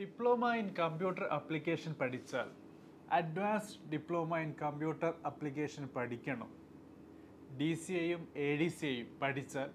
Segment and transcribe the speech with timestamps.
[0.00, 2.48] Diploma in computer application പഠിച്ചാൽ
[3.12, 6.50] advanced diploma in computer application പഠിക്കണം.
[7.60, 9.70] D C എയും A D C എയും പഠിച്ചാൽ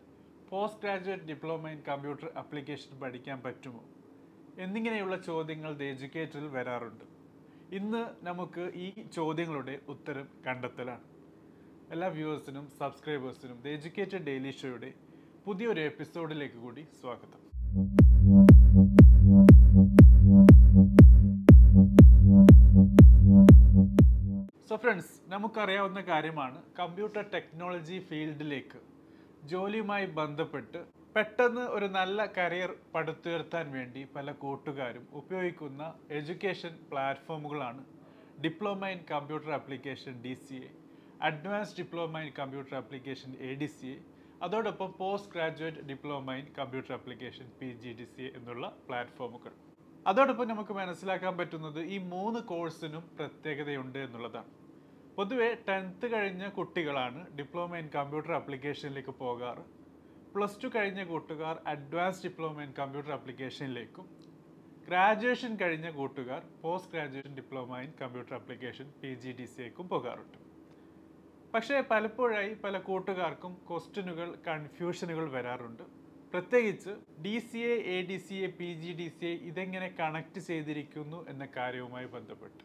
[0.50, 3.84] post graduate diploma in computer application പഠിക്കാൻ പറ്റുമോ?
[4.58, 7.06] എന്നിങ്ങനെയുള്ള ചോദ്യങ്ങൾ ദ എഡ്യൂക്കേറ്ററിൽ വരാറുണ്ട്.
[7.76, 11.06] ഇന്ന് നമുക്ക് ഈ ചോദ്യങ്ങളുടെ ഉത്തരം കണ്ടെത്തലാണ്.
[11.92, 14.94] എല്ലാ വ്യൂവേഴ്സിനും സബ്സ്ക്രൈബേഴ്സിനും ദ എഡ്യൂക്കേറ്റഡ് ഡെയിലി ഷോയുടെ
[15.46, 17.40] പുതിയൊരു എപ്പിസോഡിലേക്ക് കൂടി സ്വാഗതം.
[24.70, 28.80] സോ ഫ്രണ്ട്സ് നമുക്കറിയാവുന്ന കാര്യമാണ് കമ്പ്യൂട്ടർ ടെക്നോളജി ഫീൽഡിലേക്ക്
[29.52, 30.80] ജോലിയുമായി ബന്ധപ്പെട്ട്
[31.16, 35.84] പെട്ടെന്ന് ഒരു നല്ല കരിയർ പടുത്തുയർത്താൻ വേണ്ടി പല കൂട്ടുകാരും ഉപയോഗിക്കുന്ന
[36.18, 37.82] education പ്ലാറ്റ്ഫോമുകളാണ്
[38.46, 40.70] diploma in computer application D C A
[41.30, 43.98] advanced diploma in computer application A D C A
[44.42, 49.56] അതോടൊപ്പം post graduate diploma in computer application P G D C A എന്നുള്ള പ്ലാറ്റ്ഫോമുകൾ
[50.06, 54.52] അതോടൊപ്പം നമുക്ക് മനസ്സിലാക്കാൻ പറ്റുന്നത് ഈ മൂന്ന് കോഴ്സിനും പ്രത്യേകതയുണ്ട് എന്നുള്ളതാണ്.
[55.20, 59.64] പൊതുവെ ടെൻത്ത് കഴിഞ്ഞ കുട്ടികളാണ് ഡിപ്ലോമ ഇൻ കമ്പ്യൂട്ടർ അപ്ലിക്കേഷനിലേക്ക് പോകാറ്.
[60.34, 64.06] പ്ലസ് ടു കഴിഞ്ഞ കൂട്ടുകാർ അഡ്വാൻസ് ഡിപ്ലോമ ഇൻ കമ്പ്യൂട്ടർ അപ്ലിക്കേഷനിലേക്കും.
[64.86, 70.38] ഗ്രാജുവേഷൻ കഴിഞ്ഞ കൂട്ടുകാർ post graduation diploma in computer application P G D സിയേക്കും പോകാറുണ്ട്.
[71.56, 75.84] പക്ഷേ പലപ്പോഴായി പല കൂട്ടുകാർക്കും ക്വസ്റ്റ്യനുകൾ കൺഫ്യൂഷനുകൾ വരാറുണ്ട്.
[76.36, 76.94] പ്രത്യേകിച്ച്
[77.26, 81.20] D C A A D C A P G D C A ഇതെങ്ങനെ കണക്ട് ചെയ്തിരിക്കുന്നു
[81.34, 82.64] എന്ന കാര്യവുമായി ബന്ധപ്പെട്ട്.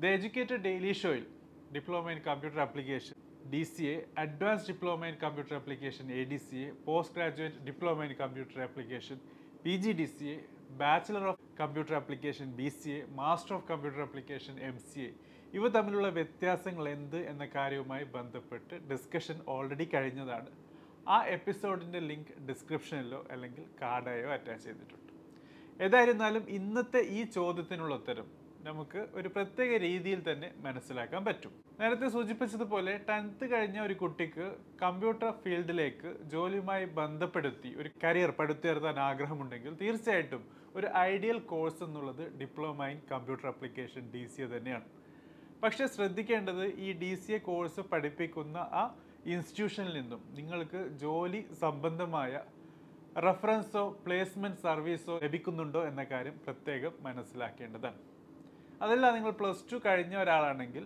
[0.00, 1.26] ദ എഡ്യൂക്കേറ്റഡ് ഡെയിലി ഷോയിൽ
[1.74, 3.16] diploma in computer application
[3.52, 8.04] D C A advance diploma in computer application A D C A post graduate diploma
[8.08, 9.18] in computer application
[9.64, 10.36] P G D C A
[10.80, 15.10] bachelor of computer application B C A master of computer application M C A
[15.52, 20.50] ഇവ തമ്മിലുള്ള വ്യത്യാസങ്ങൾ എന്ത് എന്ന കാര്യവുമായി ബന്ധപ്പെട്ട് discussion already കഴിഞ്ഞതാണ്.
[21.06, 25.10] ആ എപ്പിസോഡിന്റെ link ഡിസ്ക്രിപ്ഷനിലോ അല്ലെങ്കിൽ കാർഡായോ അറ്റാച്ച് ചെയ്തിട്ടുണ്ട്.
[25.86, 28.26] ഏതായിരുന്നാലും ഇന്നത്തെ ഈ ചോദ്യത്തിനുള്ള ഉത്തരം
[28.68, 31.52] നമുക്ക് ഒരു പ്രത്യേക രീതിയിൽ തന്നെ മനസ്സിലാക്കാൻ പറ്റും.
[31.80, 34.46] നേരത്തെ സൂചിപ്പിച്ചതുപോലെ ടെൻത്ത് കഴിഞ്ഞ ഒരു കുട്ടിക്ക്
[34.82, 40.42] കമ്പ്യൂട്ടർ ഫീൽഡിലേക്ക് ജോലിയുമായി ബന്ധപ്പെടുത്തി ഒരു കരിയർ പടുത്തുയർത്താൻ ആഗ്രഹമുണ്ടെങ്കിൽ തീർച്ചയായിട്ടും
[40.78, 44.86] ഒരു ഐഡിയൽ കോഴ്സ് എന്നുള്ളത് diploma in computer application D C A തന്നെയാണ്.
[45.62, 48.84] പക്ഷെ ശ്രദ്ധിക്കേണ്ടത് ഈ ഡി സി എ കോഴ്സ് പഠിപ്പിക്കുന്ന ആ
[49.32, 52.32] ഇൻസ്റ്റിറ്റ്യൂഷനിൽ നിന്നും നിങ്ങൾക്ക് ജോലി സംബന്ധമായ
[53.26, 58.00] റെഫറൻസോ പ്ലേസ്മെന്റ് സർവീസോ ലഭിക്കുന്നുണ്ടോ എന്ന കാര്യം പ്രത്യേകം മനസ്സിലാക്കേണ്ടതാണ്.
[58.84, 60.84] അതല്ല നിങ്ങൾ പ്ലസ് ടു കഴിഞ്ഞ ഒരാളാണെങ്കിൽ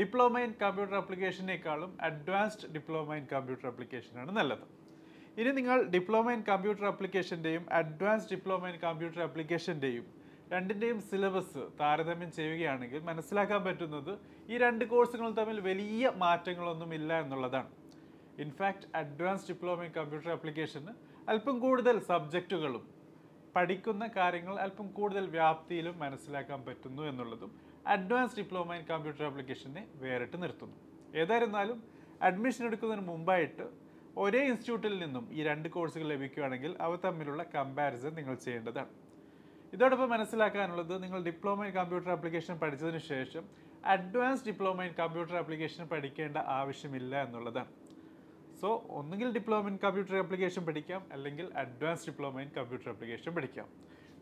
[0.00, 4.64] ഡിപ്ലോമ ഇൻ കമ്പ്യൂട്ടർ അപ്ലിക്കേഷനേക്കാളും അഡ്വാൻസ്ഡ് ഡിപ്ലോമ ഇൻ കമ്പ്യൂട്ടർ അപ്ലിക്കേഷനാണ് നല്ലത്.
[5.40, 10.06] ഇനി നിങ്ങൾ ഡിപ്ലോമ ഇൻ കമ്പ്യൂട്ടർ അപ്ലിക്കേഷന്റെയും അഡ്വാൻസ്ഡ് ഡിപ്ലോമ ഇൻ കമ്പ്യൂട്ടർ അപ്ലിക്കേഷന്റെയും
[10.52, 14.12] രണ്ടിന്റെയും സിലബസ് താരതമ്യം ചെയ്യുകയാണെങ്കിൽ മനസ്സിലാക്കാൻ പറ്റുന്നത്
[14.52, 17.70] ഈ രണ്ട് കോഴ്സുകൾ തമ്മിൽ വലിയ മാറ്റങ്ങളൊന്നും ഇല്ല എന്നുള്ളതാണ്.
[18.44, 20.92] In fact advanced diploma in computer ആപ്ലിക്കേഷന്
[21.32, 22.84] അല്പം കൂടുതൽ സബ്ജക്റ്റുകളും
[23.56, 27.52] പഠിക്കുന്ന കാര്യങ്ങൾ അല്പം കൂടുതൽ വ്യാപ്തിയിലും മനസ്സിലാക്കാൻ പറ്റുന്നു എന്നുള്ളതും
[27.94, 30.76] അഡ്വാൻസ് ഡിപ്ലോമ ഇൻ കമ്പ്യൂട്ടർ ആപ്ലിക്കേഷനെ വേറിട്ട് നിർത്തുന്നു.
[31.20, 31.78] ഏതായിരുന്നാലും
[32.28, 33.66] അഡ്മിഷൻ എടുക്കുന്നതിന് മുമ്പായിട്ട്
[34.22, 38.92] ഒരേ ഇൻസ്റ്റിറ്റ്യൂട്ടിൽ നിന്നും ഈ രണ്ട് കോഴ്സുകൾ ലഭിക്കുകയാണെങ്കിൽ അവ തമ്മിലുള്ള കമ്പാരിസൺ നിങ്ങൾ ചെയ്യേണ്ടതാണ്.
[39.74, 43.44] ഇതോടൊപ്പം മനസ്സിലാക്കാനുള്ളത് നിങ്ങൾ ഡിപ്ലോമ ഇൻ കമ്പ്യൂട്ടർ ആപ്ലിക്കേഷൻ പഠിച്ചതിന് ശേഷം
[43.94, 47.70] advance diploma in computer application പഠിക്കേണ്ട ആവശ്യമില്ല എന്നുള്ളതാണ്.
[48.60, 53.68] സോ ഒന്നുകിൽ ഡിപ്ലോമ ഇൻ കമ്പ്യൂട്ടർ ആപ്ലിക്കേഷൻ പഠിക്കാം അല്ലെങ്കിൽ advance diploma in computer application പഠിക്കാം.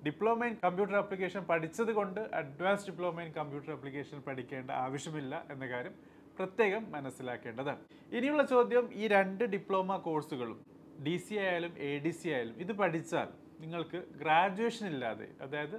[0.06, 5.94] ഡിപ്ലോമ ഇൻ കമ്പ്യൂട്ടർ ആപ്ലിക്കേഷൻ പഠിച്ചത് കൊണ്ട് advance diploma in computer application പഠിക്കേണ്ട ആവശ്യമില്ല എന്ന കാര്യം
[6.38, 7.80] പ്രത്യേകം മനസ്സിലാക്കേണ്ടതാണ്.
[8.16, 10.58] ഇനിയുള്ള ചോദ്യം ഈ രണ്ട് ഡിപ്ലോമ കോഴ്സുകളും
[11.06, 13.28] ഡി സി ആയാലും എ ഡി സി ആയാലും ഇത് പഠിച്ചാൽ
[13.60, 15.76] നിങ്ങൾക്ക് ഗ്രാജുവേഷൻ ഇല്ലാതെ അതായത്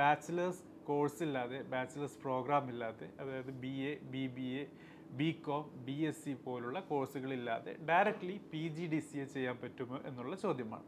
[0.00, 4.62] ബാച്ചിലേഴ്സ് കോഴ്സ് ഇല്ലാതെ ബാച്ചിലേഴ്സ് പ്രോഗ്രാം ഇല്ലാതെ അതായത് B A B B A
[5.18, 9.98] B com B S C പോലുള്ള കോഴ്സുകളില്ലാതെ directly P G D C A ചെയ്യാൻ പറ്റുമോ
[10.08, 10.86] എന്നുള്ള ചോദ്യമാണ്.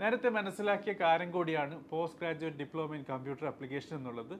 [0.00, 4.34] നേരത്തെ മനസ്സിലാക്കിയ കാര്യം കൂടിയാണ് post graduate diploma in computer application എന്നുള്ളത്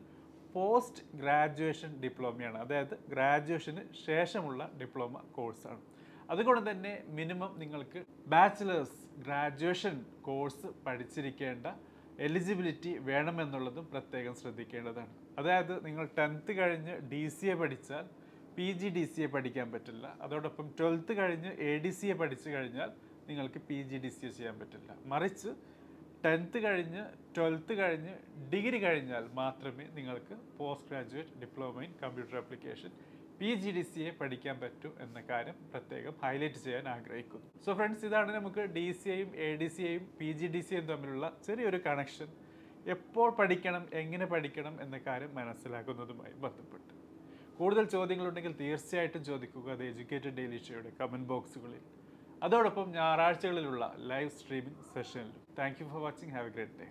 [0.54, 5.82] പോസ്റ്റ് ഗ്രാജുവേഷൻ ഡിപ്ലോമയാണ് അതായത് ഗ്രാജുവേഷന് ശേഷമുള്ള ഡിപ്ലോമ കോഴ്സാണ്
[6.30, 9.96] അതുകൊണ്ട് തന്നെ മിനിമം നിങ്ങൾക്ക് ബാച്ചിലേഴ്സ് ഗ്രാജുവേഷൻ
[10.28, 11.66] കോഴ്സ് പഠിച്ചിരിക്കേണ്ട
[12.26, 15.12] എലിജിബിലിറ്റി വേണമെന്നുള്ളതും പ്രത്യേകം ശ്രദ്ധിക്കേണ്ടതാണ്.
[15.40, 18.04] അതായത് നിങ്ങൾ ടെൻത്ത് കഴിഞ്ഞ് ഡി സി എ പഠിച്ചാൽ
[18.56, 20.06] P G D C A പഠിക്കാൻ പറ്റില്ല.
[20.24, 22.90] അതോടൊപ്പം ട്വൽത്ത് കഴിഞ്ഞ് എ ഡി സി എ പഠിച്ചു കഴിഞ്ഞാൽ
[23.30, 24.90] നിങ്ങൾക്ക് P G D C A ചെയ്യാൻ പറ്റില്ല.
[25.12, 25.50] മറിച്ച്
[26.24, 27.02] ടെൻത്ത് കഴിഞ്ഞ്
[27.36, 28.14] ട്വൽത്ത് കഴിഞ്ഞ്
[28.52, 32.92] ഡിഗ്രി കഴിഞ്ഞാൽ മാത്രമേ നിങ്ങൾക്ക് post graduate diploma in computer application
[33.40, 37.48] P G D C A പഠിക്കാൻ പറ്റൂ എന്ന കാര്യം പ്രത്യേകം ഹൈലൈറ്റ് ചെയ്യാൻ ആഗ്രഹിക്കുന്നു.
[37.64, 40.74] സോ ഫ്രണ്ട്സ് ഇതാണ് നമുക്ക് ഡി സി എയും എ ഡി സി എയും പി ജി ഡി സി
[40.76, 42.30] എയും തമ്മിലുള്ള ചെറിയൊരു കണക്ഷൻ
[42.94, 46.95] എപ്പോൾ പഠിക്കണം എങ്ങനെ പഠിക്കണം എന്ന കാര്യം മനസ്സിലാക്കുന്നതുമായി ബന്ധപ്പെട്ട്.
[47.58, 51.82] കൂടുതൽ ചോദ്യങ്ങളുണ്ടെങ്കിൽ തീർച്ചയായിട്ടും ചോദിക്കുക അത് എഡ്യൂക്കേറ്റഡ് ഡെയിലി ഷോയുടെ കമന്റ് ബോക്സുകളിൽ
[52.46, 56.86] അതോടൊപ്പം ഞായറാഴ്ചകളിലുള്ള live streaming സെഷനിലും thank you for watching have a great day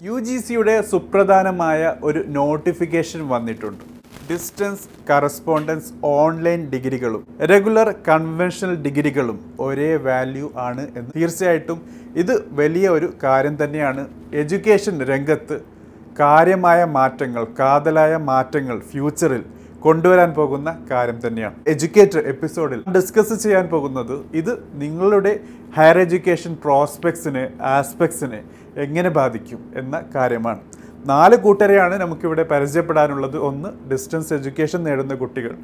[0.00, 3.82] U G സിയുടെ സുപ്രധാനമായ ഒരു നോട്ടിഫിക്കേഷൻ വന്നിട്ടുണ്ട്.
[4.30, 7.22] ഡിസ്റ്റൻസ് കറസ്പോണ്ടൻസ് ഓൺലൈൻ ഡിഗ്രികളും
[7.52, 11.10] റെഗുലർ കൺവെൻഷണൽ ഡിഗ്രികളും ഒരേ വാല്യൂ ആണ് എന്ന്.
[11.18, 11.78] തീർച്ചയായിട്ടും
[12.22, 14.02] ഇത് വലിയ ഒരു കാര്യം തന്നെയാണ്.
[14.42, 15.58] എഡ്യൂക്കേഷൻ രംഗത്ത്
[16.18, 19.44] കാര്യമായ മാറ്റങ്ങൾ കാതലായ മാറ്റങ്ങൾ ഫ്യൂച്ചറിൽ
[19.80, 21.54] കൊണ്ടുവരാൻ പോകുന്ന കാര്യം തന്നെയാണ്.
[21.68, 25.40] എഡ്യൂക്കേറ്റർ എപ്പിസോഡിൽ ഡിസ്കസ് ചെയ്യാൻ പോകുന്നത് ഇത് നിങ്ങളുടെ
[25.76, 28.42] ഹയർ എഡ്യൂക്കേഷൻ പ്രോസ്പെക്ട്സിനെ ആസ്പെക്ട്സിനെ
[28.76, 30.60] എങ്ങനെ ബാധിക്കും എന്ന കാര്യമാണ്.
[31.06, 33.36] നാല് കൂട്ടരെയാണ് നമുക്കിവിടെ പരിചയപ്പെടാനുള്ളത്.
[33.38, 35.54] ഒന്ന് ഡിസ്റ്റൻസ് എഡ്യൂക്കേഷൻ നേടുന്ന കുട്ടികൾ.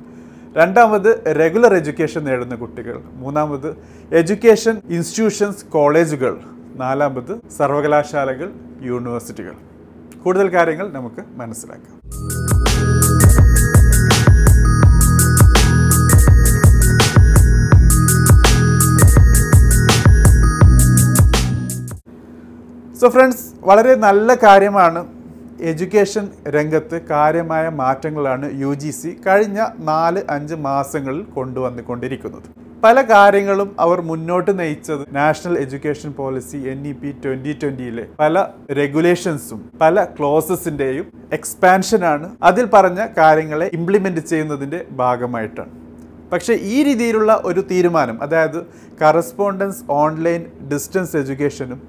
[0.56, 3.02] രണ്ടാമത് റെഗുലർ എഡ്യൂക്കേഷൻ നേടുന്ന കുട്ടികൾ.
[3.14, 3.76] മൂന്നാമത്
[4.12, 6.40] എഡ്യൂക്കേഷൻ ഇൻസ്റ്റിറ്റ്യൂഷൻസ് കോളേജുകൾ
[6.76, 9.75] നാലാമത് സർവകലാശാലകൾ യൂണിവേഴ്സിറ്റികൾ
[10.26, 11.92] കൂടുതൽ കാര്യങ്ങൾ നമുക്ക് മനസ്സിലാക്കാം.
[23.00, 25.00] സോ ഫ്രണ്ട്സ് വളരെ നല്ല കാര്യമാണ്
[25.70, 26.24] എഡ്യൂക്കേഷൻ
[26.54, 32.48] രംഗത്ത് കാര്യമായ മാറ്റങ്ങളാണ് യു ജി സി കഴിഞ്ഞ നാല് അഞ്ച് മാസങ്ങളിൽ കൊണ്ടുവന്നുകൊണ്ടിരിക്കുന്നത്.
[32.86, 35.00] പല കാര്യങ്ങളും അവർ മുന്നോട്ട് നയിച്ചത്.
[35.12, 38.44] National education policy N E P twenty ട്വന്റിയിലെ പല
[38.78, 45.72] റെഗുലേഷൻസും പല ക്ലോസസിന്റെയും എക്സ്പാൻഷനാണ് അതിൽ പറഞ്ഞ കാര്യങ്ങളെ ഇംപ്ലിമെന്റ് ചെയ്യുന്നതിന്റെ ഭാഗമായിട്ടാണ്.
[46.32, 48.60] പക്ഷേ ഈ രീതിയിലുള്ള ഒരു തീരുമാനം അതായത്
[49.02, 51.80] കറസ്പോണ്ടൻസ് ഓൺലൈൻ ഡിസ്റ്റൻസ് എഡ്യൂക്കേഷനും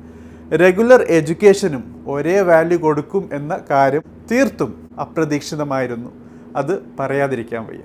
[0.63, 6.09] റെഗുലർ എഡ്യൂക്കേഷനും ഒരേ വാല്യൂ കൊടുക്കും എന്ന കാര്യം തീർത്തും അപ്രതീക്ഷിതമായിരുന്നു.
[6.55, 7.83] അത് പറയാതിരിക്കാൻ വയ്യ.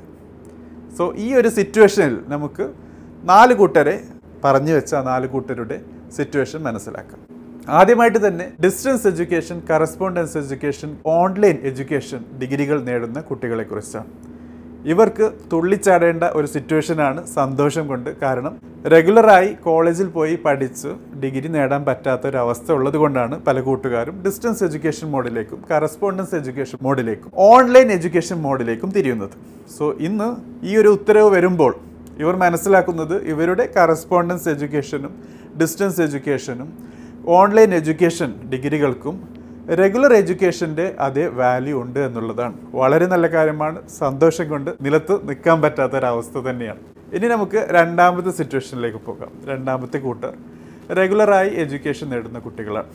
[0.99, 2.67] സോ ഈ ഒരു സിറ്റുവേഷനിൽ നമുക്ക്
[3.25, 4.01] നാല് കൂട്ടരെ
[4.45, 5.81] പറഞ്ഞു വെച്ച നാല് കൂട്ടരുടെ
[6.17, 7.21] സിറ്റുവേഷൻ മനസ്സിലാക്കാം.
[7.69, 14.07] ആദ്യമായിട്ട് തന്നെ distance education correspondence education online education ഡിഗ്രികൾ നേടുന്ന കുട്ടികളെ കുറിച്ചാണ്.
[14.87, 18.57] ഇവർക്ക് തുള്ളിച്ചാടേണ്ട ഒരു സിറ്റുവേഷനാണ് സന്തോഷം കൊണ്ട് കാരണം
[18.95, 20.89] റെഗുലറായി കോളേജിൽ പോയി പഠിച്ച്
[21.25, 27.33] ഡിഗ്രി നേടാൻ പറ്റാത്ത ഒരു അവസ്ഥ ഉള്ളത് കൊണ്ടാണ് പല കൂട്ടുകാരും ഡിസ്റ്റൻസ് എഡ്യൂക്കേഷൻ മോഡിലേക്കും കറസ്പോണ്ടൻസ് എഡ്യൂക്കേഷൻ മോഡിലേക്കും
[27.37, 29.31] ഓൺലൈൻ എഡ്യൂക്കേഷൻ മോഡിലേക്കും തിരിയുന്നത്.
[29.79, 30.29] സോ ഇന്ന്
[30.67, 35.13] ഈ ഒരു ഉത്തരവ് വരുമ്പോൾ ഇവർ മനസ്സിലാക്കുന്നത് ഇവരുടെ കറസ്പോണ്ടൻസ് എഡ്യൂക്കേഷനും
[35.61, 36.79] ഡിസ്റ്റൻസ് എഡ്യൂക്കേഷനും
[37.27, 39.43] ഓൺലൈൻ എഡ്യൂക്കേഷൻ ഡിഗ്രികൾക്കും
[39.79, 42.55] റെഗുലർ എഡ്യൂക്കേഷന്റെ അതേ വാല്യൂ ഉണ്ട് എന്നുള്ളതാണ്.
[42.75, 43.89] വളരെ നല്ല കാര്യമാണ്.
[43.89, 46.79] സന്തോഷം കൊണ്ട് നിലത്ത് നിൽക്കാൻ പറ്റാത്ത ഒരവസ്ഥ തന്നെയാണ്.
[47.13, 49.33] ഇനി നമുക്ക് രണ്ടാമത്തെ സിറ്റുവേഷനിലേക്ക് പോകാം.
[49.45, 50.33] രണ്ടാമത്തെ കൂട്ടർ
[50.97, 52.87] റെഗുലറായി എഡ്യൂക്കേഷൻ നേടുന്ന കുട്ടികളാണ്.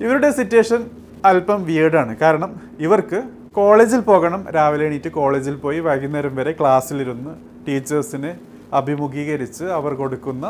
[0.00, 0.84] ഇവരുടെ സിറ്റുവേഷൻ
[1.24, 3.22] അല്പം വിയേഡാണ് കാരണം ഇവർക്ക്
[3.56, 4.40] കോളേജിൽ പോകണം.
[4.56, 7.32] രാവിലെ എണീറ്റ് കോളേജിൽ പോയി വൈകുന്നേരം വരെ ക്ലാസ്സിലിരുന്ന്
[7.66, 8.32] ടീച്ചേഴ്സിനെ
[8.80, 10.46] അഭിമുഖീകരിച്ച് അവർ കൊടുക്കുന്ന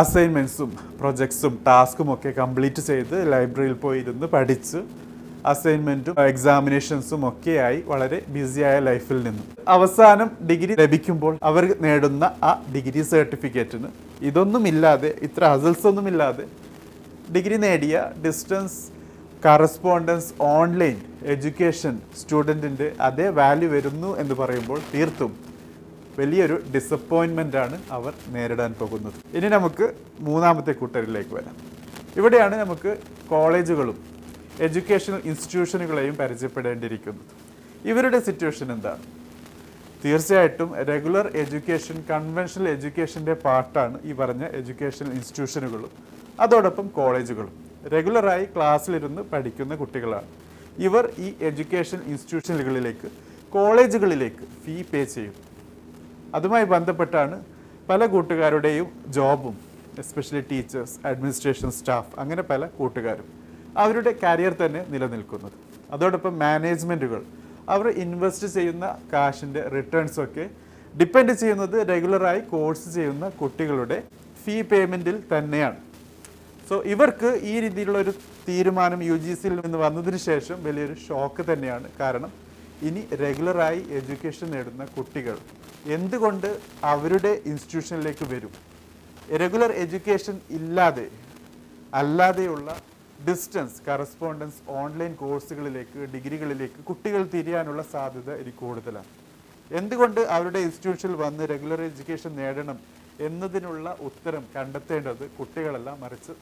[0.00, 4.80] അസൈൻമെന്റ്സും പ്രൊജക്ട്സും ടാസ്കും ഒക്കെ കംപ്ലീറ്റ് ചെയ്ത് ലൈബ്രറിയിൽ പോയി ഇരുന്ന് പഠിച്ച്
[5.52, 9.46] അസൈൻമെന്റും എക്സാമിനേഷൻസും ഒക്കെയായി വളരെ ബിസിയായ ലൈഫിൽ നിന്നും.
[9.76, 13.90] അവസാനം ഡിഗ്രി ലഭിക്കുമ്പോൾ അവർ നേടുന്ന ആ ഡിഗ്രി സർട്ടിഫിക്കറ്റിന്
[14.30, 16.46] ഇതൊന്നുമില്ലാതെ ഇത്ര ഹസൽസ് ഒന്നുമില്ലാതെ
[17.36, 18.80] ഡിഗ്രി നേടിയ ഡിസ്റ്റൻസ്
[19.44, 20.98] കറസ്പോണ്ടൻസ് ഓൺലൈൻ
[21.32, 25.32] എഡ്യൂക്കേഷൻ സ്റ്റുഡന്റിന്റെ അതേ വാല്യൂ വരുന്നു എന്ന് പറയുമ്പോൾ തീർത്തും
[26.18, 29.16] വലിയൊരു ഡിസപ്പോയിൻമെന്റ് ആണ് അവർ നേരിടാൻ പോകുന്നത്.
[29.38, 29.86] ഇനി നമുക്ക്
[30.28, 31.56] മൂന്നാമത്തെ കൂട്ടരിലേക്ക് വരാം.
[32.16, 32.92] ഇവിടെയാണ് നമുക്ക്
[33.32, 33.98] കോളേജുകളും
[34.66, 37.26] എഡ്യൂക്കേഷണൽ ഇൻസ്റ്റിറ്റ്യൂഷനുകളെയും പരിചയപ്പെടേണ്ടിയിരിക്കുന്നത്.
[37.90, 39.04] ഇവരുടെ സിറ്റുവേഷൻ എന്താണ്
[40.04, 45.92] തീർച്ചയായിട്ടും റെഗുലർ എഡ്യൂക്കേഷൻ കൺവെൻഷണൽ എഡ്യൂക്കേഷന്റെ പാർട്ടാണ് ഈ പറഞ്ഞ എഡ്യൂക്കേഷണൽ ഇൻസ്റ്റിറ്റ്യൂഷനുകളും
[46.40, 47.63] അതോടൊപ്പം കോളേജുകളും.
[47.92, 50.28] റെഗുലറായി ക്ലാസ്സിലിരുന്ന് പഠിക്കുന്ന കുട്ടികളാണ്.
[50.78, 53.08] ഇവർ ഈ എഡ്യൂക്കേഷൻ ഇൻസ്റ്റിറ്റ്യൂഷനുകളിലേക്ക്
[53.54, 55.34] കോളേജുകളിലേക്ക് ഫീ പേ ചെയ്യും.
[56.34, 57.36] അതുമായി ബന്ധപ്പെട്ടാണ്
[57.90, 59.56] പല കൂട്ടുകാരുടെയും ജോബും
[60.02, 63.28] എസ്പെഷ്യലി ടീച്ചേഴ്സ് അഡ്മിനിസ്ട്രേഷൻ സ്റ്റാഫ് അങ്ങനെ പല കൂട്ടുകാരും
[63.76, 65.56] അവരുടെ കരിയർ തന്നെ നിലനിൽക്കുന്നത്.
[65.90, 67.22] അതോടൊപ്പം മാനേജ്മെന്റുകൾ
[67.68, 70.44] അവർ ഇൻവെസ്റ്റ് ചെയ്യുന്ന കാശിന്റെ റിട്ടേൺസൊക്കെ
[70.94, 74.02] ഡിപ്പെൻഡ് ചെയ്യുന്നത് റെഗുലറായി കോഴ്സ് ചെയ്യുന്ന കുട്ടികളുടെ
[74.44, 75.78] ഫീ പേയ്മെന്റിൽ തന്നെയാണ്.
[76.68, 78.12] സോ ഇവർക്ക് ഈ രീതിയിലുള്ള ഒരു
[78.48, 81.88] തീരുമാനം യു ജി സിയിൽ നിന്ന് വന്നതിന് ശേഷം വലിയൊരു ഷോക്ക് തന്നെയാണ്.
[82.00, 82.30] കാരണം
[82.88, 85.36] ഇനി റെഗുലറായി എഡ്യൂക്കേഷൻ നേടുന്ന കുട്ടികൾ
[85.96, 86.48] എന്തുകൊണ്ട്
[86.92, 88.52] അവരുടെ ഇൻസ്റ്റിറ്റ്യൂഷനിലേക്ക് വരും?
[89.42, 91.06] റെഗുലർ എഡ്യൂക്കേഷൻ ഇല്ലാതെ
[92.00, 92.70] അല്ലാതെയുള്ള
[93.26, 99.10] ഡിസ്റ്റൻസ് കറസ്പോണ്ടൻസ് ഓൺലൈൻ കോഴ്സുകളിലേക്ക് ഡിഗ്രികളിലേക്ക് കുട്ടികൾ തിരിയാനുള്ള സാധ്യത ഇനി കൂടുതലാണ്.
[99.70, 102.80] എന്തുകൊണ്ട് അവരുടെ ഇൻസ്റ്റിറ്റ്യൂഷനിൽ വന്ന് റെഗുലർ എഡ്യൂക്കേഷൻ നേടണം
[103.26, 106.32] എന്നതിനുള്ള ഉത്തരം കണ്ടെത്തേണ്ടത് കുട്ടികളെല്ലാം മറിച്ച്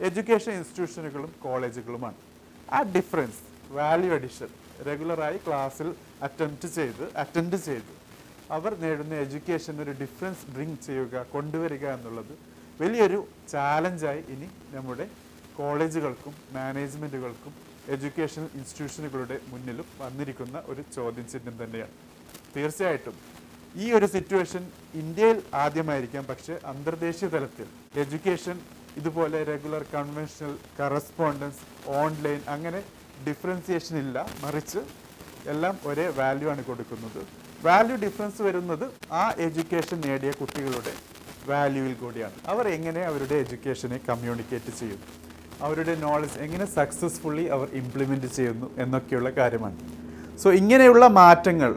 [0.00, 2.16] എഡ്യൂക്കേഷൻ ഇൻസ്റ്റിറ്റ്യൂഷനുകളും കോളേജുകളുമാണ്.
[2.72, 4.48] ആ ഡിഫറൻസ് വാല്യൂ അഡിഷൻ
[4.86, 7.92] റെഗുലറായി ക്ലാസ്സിൽ അറ്റംപ്റ്റ് ചെയ്ത് അറ്റൻഡ് ചെയ്ത്
[8.50, 12.34] അവർ നേടുന്ന എഡ്യൂക്കേഷൻ ഒരു ഡിഫറൻസ് ബ്രിങ് ചെയ്യുക കൊണ്ടുവരിക എന്നുള്ളത്
[12.80, 15.08] വലിയൊരു ചാലഞ്ചായി ഇനി നമ്മുടെ
[15.56, 17.52] കോളേജുകൾക്കും മാനേജ്മെന്റുകൾക്കും
[17.88, 21.92] എഡ്യൂക്കേഷൻ ഇൻസ്റ്റിറ്റ്യൂഷനുകളുടെ മുന്നിലും വന്നിരിക്കുന്ന ഒരു ചോദ്യം ചിഹ്നം തന്നെയാണ്.
[22.56, 23.16] തീർച്ചയായിട്ടും
[23.76, 27.68] ഈ ഒരു സിറ്റുവേഷൻ ഇന്ത്യയിൽ ആദ്യമായിരിക്കാം പക്ഷേ അന്തർദേശീയ തലത്തിൽ
[28.02, 28.60] എഡ്യൂക്കേഷൻ
[28.98, 31.62] ഇതുപോലെ റെഗുലർ കൺവെൻഷണൽ കറസ്പോണ്ടൻസ്
[32.02, 32.82] ഓൺലൈൻ അങ്ങനെ
[33.28, 34.26] ഡിഫറൻസിയേഷൻ ഇല്ല.
[34.44, 34.78] മറിച്ച്
[35.48, 37.20] എല്ലാം ഒരേ വാല്യൂ ആണ് കൊടുക്കുന്നത്.
[37.64, 40.92] വാല്യൂ ഡിഫറൻസ് വരുന്നത് ആ എഡ്യൂക്കേഷൻ നേടിയ കുട്ടികളുടെ
[41.48, 42.32] വാല്യൂവിൽ കൂടിയാണ്.
[42.46, 45.00] അവർ എങ്ങനെ അവരുടെ എഡ്യൂക്കേഷനെ കമ്മ്യൂണിക്കേറ്റ് ചെയ്യും?
[45.62, 49.76] അവരുടെ നോളജ് എങ്ങനെ സക്സസ്ഫുള്ളി അവർ ഇംപ്ലിമെന്റ് ചെയ്യുന്നു എന്നൊക്കെയുള്ള കാര്യമാണ്.
[50.42, 51.72] സോ ഇങ്ങനെയുള്ള മാറ്റങ്ങൾ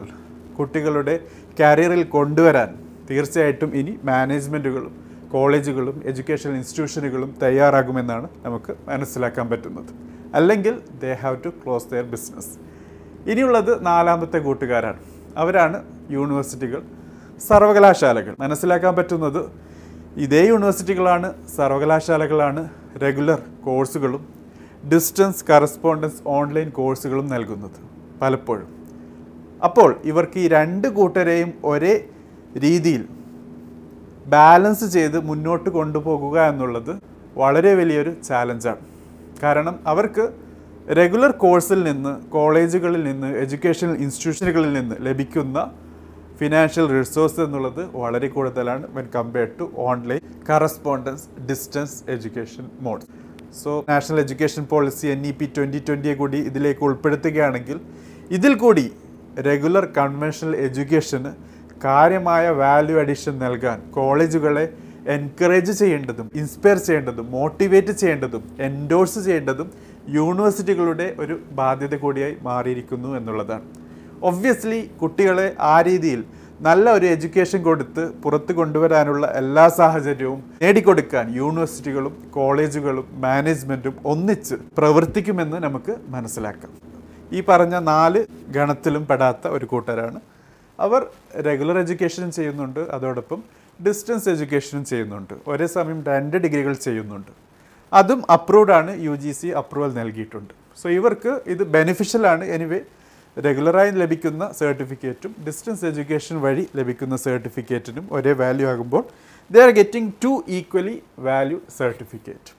[0.58, 1.14] കുട്ടികളുടെ
[1.60, 2.70] കരിയറിൽ കൊണ്ടുവരാൻ
[3.10, 9.90] തീർച്ചയായിട്ടും ഇനി മാനേജ്മെന്റുകളും കോളേജുകളും എഡ്യൂക്കേഷൻ ഇൻസ്റ്റിറ്റ്യൂഷനുകളും തയ്യാറാകുമെന്നാണ് നമുക്ക് മനസ്സിലാക്കാൻ പറ്റുന്നത്.
[10.38, 12.52] അല്ലെങ്കിൽ they have to close their business
[13.30, 15.00] ഇനിയുള്ളത് നാലാമത്തെ കൂട്ടുകാരാണ്.
[15.36, 15.78] അവരാണ്
[16.10, 16.82] യൂണിവേഴ്സിറ്റികൾ
[17.48, 18.34] സർവകലാശാലകൾ.
[18.40, 19.42] മനസ്സിലാക്കാൻ പറ്റുന്നത്
[20.24, 22.62] ഇതേ യൂണിവേഴ്സിറ്റികളാണ് സർവകലാശാലകളാണ്
[23.02, 24.22] റെഗുലർ കോഴ്സുകളും
[24.92, 27.78] ഡിസ്റ്റൻസ് കറസ്പോണ്ടൻസ് ഓൺലൈൻ കോഴ്സുകളും നൽകുന്നത്
[28.22, 28.68] പലപ്പോഴും.
[29.64, 31.94] അപ്പോൾ ഇവർക്ക് ഈ രണ്ട് കൂട്ടരെയും ഒരേ
[32.64, 33.02] രീതിയിൽ
[34.34, 36.92] ബാലൻസ് ചെയ്ത് മുന്നോട്ട് കൊണ്ടുപോകുക എന്നുള്ളത്
[37.36, 38.82] വളരെ വലിയൊരു ചാലഞ്ചാണ്.
[39.42, 40.24] കാരണം അവർക്ക്
[40.98, 45.58] റെഗുലർ കോഴ്സിൽ നിന്ന് കോളേജുകളിൽ നിന്ന് എഡ്യൂക്കേഷണൽ ഇൻസ്റ്റിറ്റ്യൂഷനുകളിൽ നിന്ന് ലഭിക്കുന്ന
[46.40, 50.20] ഫിനാൻഷ്യൽ റിസോഴ്സ് എന്നുള്ളത് വളരെ കൂടുതലാണ് when compared to online
[50.50, 53.06] correspondence distance education mode
[53.62, 57.78] so national education policy N E P twenty ട്വന്റിയെ കൂടി ഇതിലേക്ക് ഉൾപ്പെടുത്തുകയാണെങ്കിൽ
[58.30, 58.86] ഇതിൽ കൂടി
[59.46, 61.32] റെഗുലർ കൺവെൻഷണൽ എഡ്യൂക്കേഷന്
[61.84, 64.64] കാര്യമായ വാല്യൂ അഡീഷൻ നൽകാൻ കോളേജുകളെ
[65.06, 69.68] എൻകറേജ് ചെയ്യേണ്ടതും ഇൻസ്പയർ ചെയ്യേണ്ടതും മോട്ടിവേറ്റ് ചെയ്യേണ്ടതും എൻഡോഴ്സ് ചെയ്യേണ്ടതും
[70.08, 73.64] യൂണിവേഴ്സിറ്റികളുടെ ഒരു ബാധ്യത കൂടിയായി മാറിയിരിക്കുന്നു എന്നുള്ളതാണ്.
[74.22, 76.24] ഒബ്വിയസ്ലി കുട്ടികളെ ആ രീതിയിൽ
[76.60, 85.94] നല്ല ഒരു എഡ്യൂക്കേഷൻ കൊടുത്ത് പുറത്ത് കൊണ്ടുവരാനുള്ള എല്ലാ സാഹചര്യവും നേടിക്കൊടുക്കാൻ യൂണിവേഴ്സിറ്റികളും കോളേജുകളും മാനേജ്മെന്റും ഒന്നിച്ച് പ്രവർത്തിക്കുമെന്ന് നമുക്ക്
[86.08, 86.72] മനസ്സിലാക്കാം.
[87.32, 90.20] ഈ പറഞ്ഞ നാല് ഗണത്തിലും പെടാത്ത ഒരു കൂട്ടരാണ്
[90.84, 91.02] അവർ
[91.48, 92.80] റെഗുലർ എഡ്യൂക്കേഷനും ചെയ്യുന്നുണ്ട്.
[92.96, 93.40] അതോടൊപ്പം
[93.86, 95.34] ഡിസ്റ്റൻസ് എഡ്യൂക്കേഷനും ചെയ്യുന്നുണ്ട്.
[95.50, 97.32] ഒരേ സമയം രണ്ട് ഡിഗ്രികൾ ചെയ്യുന്നുണ്ട്.
[97.92, 98.92] അതും അപ്രൂവ്ഡ് ആണ്.
[99.06, 100.54] യു ജി സി അപ്രൂവൽ നൽകിയിട്ടുണ്ട്.
[100.80, 102.80] സോ ഇവർക്ക് ഇത് ബെനിഫിഷ്യലാണ് എനിവേ
[103.36, 109.04] റെഗുലറായി ലഭിക്കുന്ന സർട്ടിഫിക്കറ്റും ഡിസ്റ്റൻസ് എഡ്യൂക്കേഷൻ വഴി ലഭിക്കുന്ന സർട്ടിഫിക്കറ്റിനും ഒരേ വാല്യൂ ആകുമ്പോൾ
[109.50, 112.52] they are getting to equally value certificate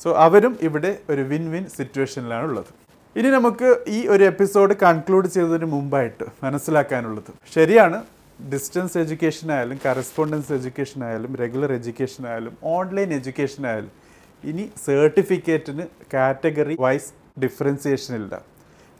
[0.00, 2.70] so അവരും ഇവിടെ ഒരു വിൻ വിൻ സിറ്റുവേഷനിലാണ് ഉള്ളത്.
[3.18, 7.32] ഇനി നമുക്ക് ഈ ഒരു എപ്പിസോഡ് കൺക്ലൂഡ് ചെയ്തതിന് മുമ്പായിട്ട് മനസ്സിലാക്കാനുള്ളത്.
[7.54, 8.04] ശരിയാണ്
[8.52, 13.90] ഡിസ്റ്റൻസ് എഡ്യൂക്കേഷൻ ആയാലും കറസ്പോണ്ടൻസ് എഡ്യൂക്കേഷൻ ആയാലും റെഗുലർ എഡ്യൂക്കേഷൻ ആയാലും ഓൺലൈൻ എഡ്യൂക്കേഷൻ ആയാലും
[14.44, 15.82] ഇനി സർട്ടിഫിക്കറ്റിന്
[16.14, 18.42] കാറ്റഗറി വൈസ് ഡിഫറൻസിയേഷൻ ഇല്ല.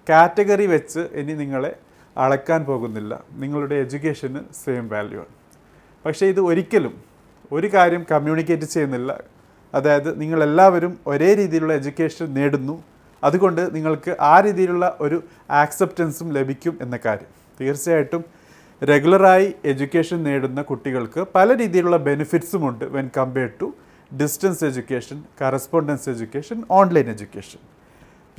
[0.09, 1.77] കാറ്റഗറി വെച്ച് ഇനി നിങ്ങളെ
[2.17, 3.23] അളക്കാൻ പോകുന്നില്ല.
[3.33, 5.35] നിങ്ങളുടെ എഡ്യൂക്കേഷന് സെയിം വാല്യൂ ആണ്.
[6.07, 7.03] പക്ഷേ ഇത് ഒരിക്കലും
[7.53, 9.21] ഒരു കാര്യം കമ്മ്യൂണിക്കേറ്റ് ചെയ്യുന്നില്ല.
[9.75, 12.85] അതായത് നിങ്ങളെല്ലാവരും ഒരേ രീതിയിലുള്ള എഡ്യൂക്കേഷൻ നേടുന്നു.
[13.25, 17.31] അതുകൊണ്ട് നിങ്ങൾക്ക് ആ രീതിയിലുള്ള ഒരു ആക്സെപ്റ്റൻസും ലഭിക്കും എന്ന കാര്യം.
[17.61, 18.25] തീർച്ചയായിട്ടും
[18.83, 23.75] റെഗുലറായി എഡ്യൂക്കേഷൻ നേടുന്ന കുട്ടികൾക്ക് പല രീതിയിലുള്ള ബെനിഫിറ്റ്സും ഉണ്ട് when compared to
[24.21, 27.59] distance education correspondence education online education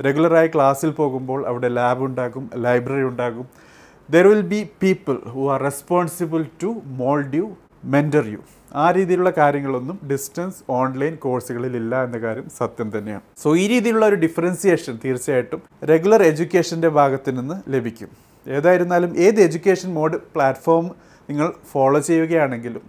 [0.04, 3.46] റെഗുലറായി ക്ലാസ്സിൽ പോകുമ്പോൾ അവിടെ ലാബ് ഉണ്ടാകും ലൈബ്രറി ഉണ്ടാകും.
[4.10, 8.38] There will be people who are responsible to mould you mentor you
[8.74, 13.22] ആ രീതിയിലുള്ള കാര്യങ്ങളൊന്നും ഡിസ്റ്റൻസ് ഓൺലൈൻ കോഴ്സുകളിൽ ഇല്ല എന്ന കാര്യം സത്യം തന്നെയാണ്.
[13.42, 18.08] സോ ഈ രീതിയിലുള്ള ഒരു ഡിഫറൻസിയേഷൻ തീർച്ചയായിട്ടും റെഗുലർ എഡ്യൂക്കേഷന്റെ ഭാഗത്ത് നിന്ന് ലഭിക്കും.
[18.48, 20.90] ഏതായിരുന്നാലും ഏത് എഡ്യൂക്കേഷൻ മോഡ് പ്ലാറ്റ്ഫോം
[21.30, 22.82] നിങ്ങൾ ഫോളോ ചെയ്യുകയാണെങ്കിലും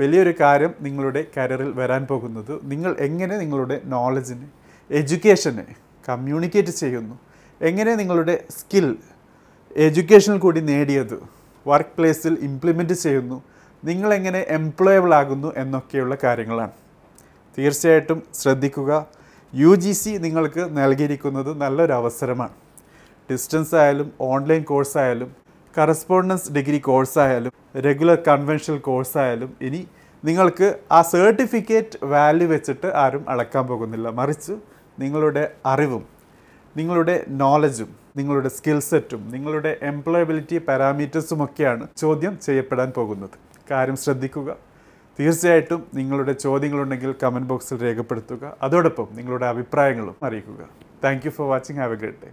[0.00, 4.48] വലിയൊരു കാര്യം നിങ്ങളുടെ കരിയറിൽ വരാൻ പോകുന്നത് നിങ്ങൾ എങ്ങനെ നിങ്ങളുടെ നോളജിനെ
[4.90, 5.66] എഡ്യൂക്കേഷനെ
[6.08, 7.18] കമ്മ്യൂണിക്കേറ്റ് ചെയ്യുന്നു?
[7.60, 8.96] എങ്ങനെ നിങ്ങളുടെ സ്കിൽ
[9.76, 11.18] എഡ്യൂക്കേഷനിൽ കൂടി നേടിയത്?
[11.66, 13.42] വർക്ക് പ്ലേസിൽ ഇംപ്ലിമെന്റ് ചെയ്യുന്നു?
[13.84, 16.74] നിങ്ങളെങ്ങനെ എംപ്ലോയബിൾ ആകുന്നു എന്നൊക്കെയുള്ള കാര്യങ്ങളാണ്.
[17.58, 18.90] തീർച്ചയായിട്ടും ശ്രദ്ധിക്കുക.
[19.54, 22.54] യു ജി സി നിങ്ങൾക്ക് നൽകിയിരിക്കുന്നത് നല്ലൊരു അവസരമാണ്.
[23.30, 25.30] ഡിസ്റ്റൻസ് ആയാലും ഓൺലൈൻ കോഴ്സ് ആയാലും
[25.74, 27.52] കറസ്പോണ്ടൻസ് ഡിഗ്രി കോഴ്സ് ആയാലും
[27.86, 29.86] റെഗുലർ കൺവെൻഷണൽ കോഴ്സ് ആയാലും ഇനി
[30.24, 34.08] നിങ്ങൾക്ക് ആ സർട്ടിഫിക്കറ്റ് വാല്യൂ വെച്ചിട്ട് ആരും അളക്കാൻ പോകുന്നില്ല.
[34.10, 34.54] മറിച്ച്
[34.98, 36.04] നിങ്ങളുടെ അറിവും
[36.76, 43.51] നിങ്ങളുടെ നോളജും നിങ്ങളുടെ സ്കിൽ സെറ്റും നിങ്ങളുടെ എംപ്ലോയബിലിറ്റി പാരാമീറ്റേഴ്സുമൊക്കെയാണ് ചോദ്യം ചെയ്യപ്പെടാൻ പോകുന്നത്.
[43.70, 44.56] കാര്യം ശ്രദ്ധിക്കുക.
[45.20, 48.56] തീർച്ചയായിട്ടും നിങ്ങളുടെ ചോദ്യങ്ങളുണ്ടെങ്കിൽ കമന്റ് ബോക്സിൽ രേഖപ്പെടുത്തുക.
[48.62, 50.68] അതോടൊപ്പം നിങ്ങളുടെ അഭിപ്രായങ്ങളും അറിയിക്കുക.
[51.04, 52.30] Thank for watching have a great day